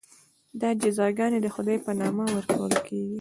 دا 0.61 0.69
جزاګانې 0.81 1.39
د 1.41 1.47
خدای 1.55 1.77
په 1.85 1.91
نامه 1.99 2.23
ورکول 2.35 2.73
کېږي. 2.87 3.09